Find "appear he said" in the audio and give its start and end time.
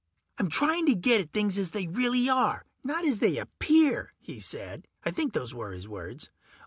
3.37-4.87